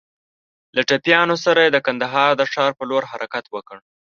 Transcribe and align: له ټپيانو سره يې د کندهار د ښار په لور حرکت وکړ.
له 0.75 0.81
ټپيانو 0.89 1.35
سره 1.45 1.59
يې 1.65 1.69
د 1.73 1.77
کندهار 1.87 2.31
د 2.37 2.41
ښار 2.51 2.71
په 2.79 2.83
لور 2.89 3.03
حرکت 3.11 3.45
وکړ. 3.49 3.77